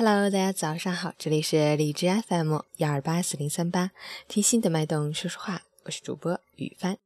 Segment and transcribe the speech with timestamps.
[0.00, 3.90] Hello，大家早上好，这里是荔枝 FM 幺二八四零三八，
[4.28, 6.98] 听心的脉动说说话，我是主播雨帆。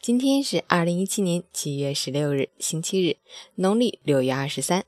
[0.00, 3.18] 今天是二零一七年七月十六日，星期日，
[3.56, 4.86] 农历六月二十三。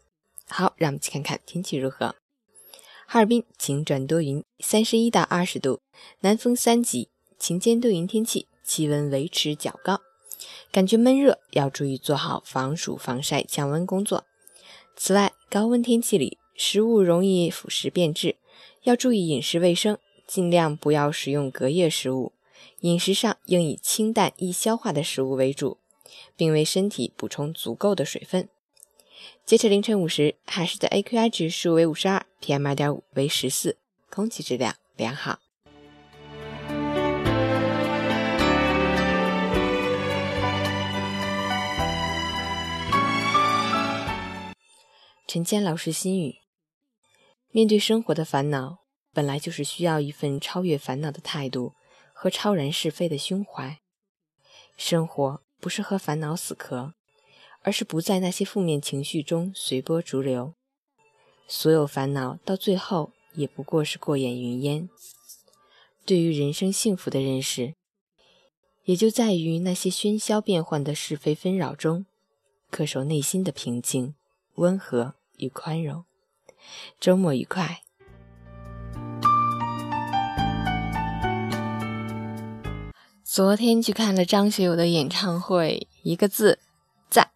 [0.48, 2.14] 好，让我们去看看天气如何。
[3.06, 5.82] 哈尔滨晴转多云，三十一到二十度，
[6.20, 10.00] 南风三级，晴间多云天气，气温维持较高，
[10.70, 14.24] 感觉闷热，要注意做好防暑防晒降温工作。
[14.96, 16.38] 此外，高温天气里。
[16.54, 18.36] 食物容易腐蚀变质，
[18.82, 22.32] 要注意饮食卫生，尽量不要食用隔夜食物。
[22.80, 25.78] 饮食上应以清淡易消化的食物为主，
[26.36, 28.48] 并为身体补充足够的水分。
[29.44, 33.78] 截至凌晨五时，海市的 AQI 指数为五十二，PM 二点五为十四，
[34.10, 35.38] 空气质量良好。
[45.26, 46.41] 陈坚老师心语。
[47.54, 48.78] 面对生活的烦恼，
[49.12, 51.74] 本来就是需要一份超越烦恼的态度
[52.14, 53.78] 和超然是非的胸怀。
[54.78, 56.94] 生活不是和烦恼死磕，
[57.60, 60.54] 而是不在那些负面情绪中随波逐流。
[61.46, 64.88] 所有烦恼到最后也不过是过眼云烟。
[66.06, 67.74] 对于人生幸福的认识，
[68.84, 72.06] 也就在于那些喧嚣变幻的是非纷扰中，
[72.70, 74.14] 恪守内心的平静、
[74.54, 76.06] 温和与宽容。
[77.00, 77.82] 周末愉快！
[83.24, 86.58] 昨天去看了张学友的演唱会，一个字
[87.08, 87.30] 赞。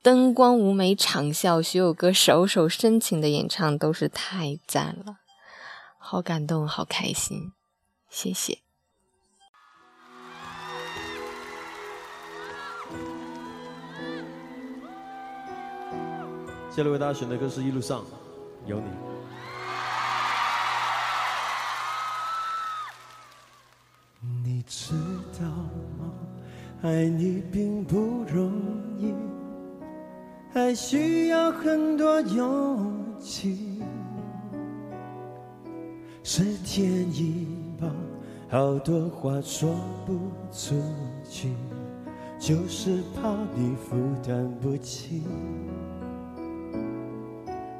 [0.00, 5.18] 灯光舞美场效，学友哥首首深情的演唱都是太赞了，
[5.98, 7.52] 好感动，好开心，
[8.08, 8.58] 谢谢。
[16.70, 18.00] 接下来为大家选的歌是《一路上》。
[18.64, 18.86] 有你，
[24.44, 24.94] 你知
[25.40, 25.48] 道
[25.98, 26.12] 吗？
[26.82, 28.52] 爱你并不容
[28.98, 29.14] 易，
[30.52, 33.82] 还需要很多勇气。
[36.24, 37.48] 是天意
[37.80, 37.88] 吧，
[38.48, 39.74] 好多话说
[40.06, 40.80] 不出
[41.28, 41.52] 去，
[42.38, 45.22] 就是怕你负担不起。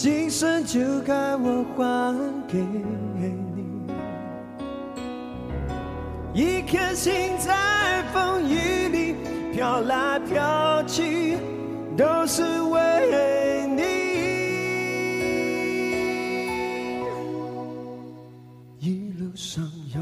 [0.00, 2.14] 今生就该我还
[2.46, 2.56] 给
[3.16, 3.34] 你，
[6.32, 9.16] 一颗心在风雨里
[9.52, 11.36] 飘来飘去，
[11.96, 13.82] 都是为你。
[18.78, 19.64] 一路上
[19.96, 20.00] 有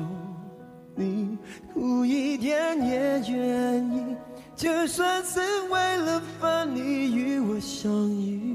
[0.94, 1.38] 你，
[1.72, 4.14] 苦一点也愿意，
[4.54, 5.40] 就算是
[5.70, 8.54] 为了分离与我相遇。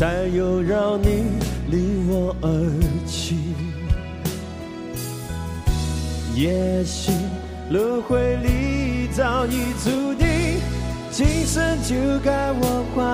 [0.00, 1.26] 才又让你
[1.70, 2.48] 离我而
[3.06, 3.36] 去。
[6.34, 7.12] 也许
[7.68, 10.58] 轮回里早已注定，
[11.10, 11.94] 今生就
[12.24, 13.09] 该我还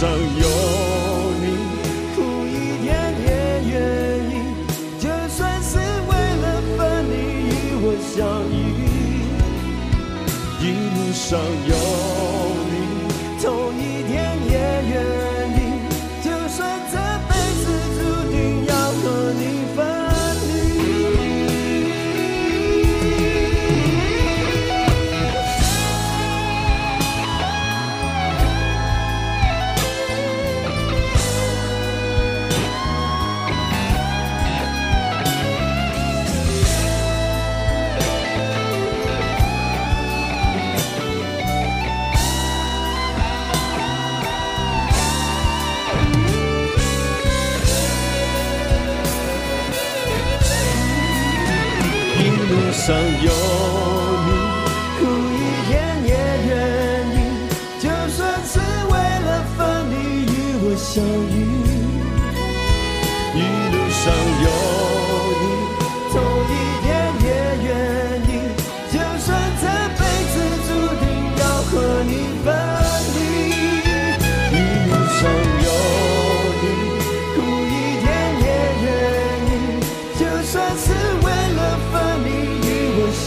[0.00, 0.16] 上有
[1.42, 1.44] 你
[2.16, 2.16] 苦
[2.46, 2.88] 一点
[3.20, 3.28] 也
[3.68, 3.76] 愿
[4.30, 4.32] 意
[4.98, 6.10] 就算是为
[6.40, 6.44] 了
[6.78, 6.78] 分
[7.10, 7.12] 离
[7.44, 8.18] 与我相
[8.50, 8.56] 遇
[10.58, 10.64] 一
[10.96, 11.38] 路上
[11.68, 12.29] 有。
[52.90, 53.30] 路上有
[54.26, 54.28] 你，
[54.98, 55.00] 苦
[55.30, 55.38] 一
[55.68, 55.70] 天
[56.04, 56.10] 也
[56.48, 56.52] 愿
[57.14, 57.16] 意，
[57.78, 59.58] 就算是为了分
[59.92, 59.94] 离
[60.26, 60.34] 与
[60.64, 61.36] 我相遇。
[63.36, 63.38] 一
[63.70, 64.02] 路上
[64.42, 64.49] 有。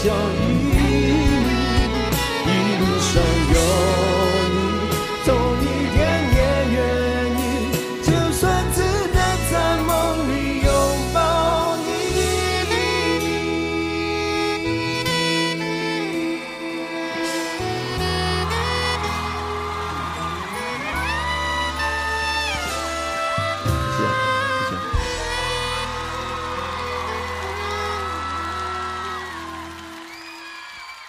[0.04, 0.43] canción.